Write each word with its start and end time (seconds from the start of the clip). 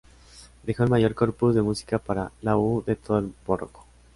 Dejó 0.63 0.81
el 0.83 0.89
mayor 0.89 1.13
corpus 1.13 1.53
de 1.53 1.61
música 1.61 1.99
para 1.99 2.31
laúd 2.41 2.83
de 2.85 2.95
todo 2.95 3.19
el 3.19 3.35
barroco. 3.45 3.85